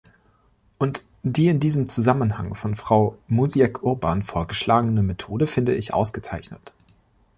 [0.79, 6.73] Und die in diesem Zusammenhang von Frau Mosiek-Urban vorgeschlagene Methode finde ich ausgezeichnet.